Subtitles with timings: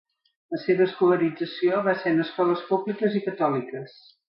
[0.55, 4.01] La seva escolarització va ser en escoles públiques i catòliques.